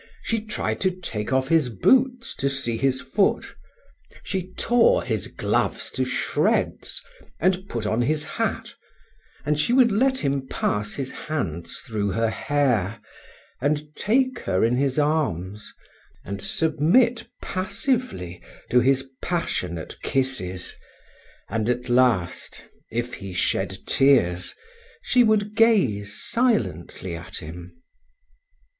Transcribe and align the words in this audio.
She 0.23 0.43
tried 0.43 0.81
to 0.81 0.89
take 0.89 1.31
off 1.31 1.49
his 1.49 1.69
boots 1.69 2.33
to 2.37 2.49
see 2.49 2.75
his 2.75 3.01
foot; 3.01 3.53
she 4.23 4.51
tore 4.57 5.03
his 5.03 5.27
gloves 5.27 5.91
to 5.91 6.05
shreds, 6.05 7.03
and 7.39 7.69
put 7.69 7.85
on 7.85 8.01
his 8.01 8.23
hat; 8.25 8.73
and 9.45 9.59
she 9.59 9.73
would 9.73 9.91
let 9.91 10.17
him 10.23 10.47
pass 10.47 10.95
his 10.95 11.11
hands 11.11 11.81
through 11.81 12.13
her 12.13 12.31
hair, 12.31 12.99
and 13.61 13.93
take 13.95 14.39
her 14.39 14.65
in 14.65 14.75
his 14.75 14.97
arms, 14.97 15.71
and 16.25 16.41
submit 16.41 17.27
passively 17.39 18.41
to 18.71 18.79
his 18.79 19.07
passionate 19.21 20.01
kisses, 20.01 20.75
and 21.47 21.69
at 21.69 21.89
last, 21.89 22.65
if 22.89 23.13
he 23.13 23.33
shed 23.35 23.77
tears, 23.85 24.55
she 25.03 25.23
would 25.23 25.53
gaze 25.53 26.19
silently 26.23 27.15
at 27.15 27.37
him. 27.37 27.75